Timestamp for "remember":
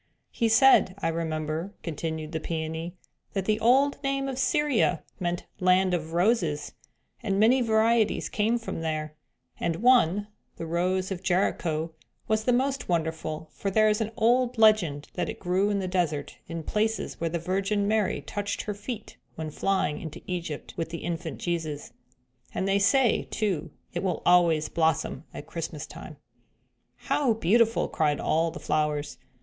1.09-1.75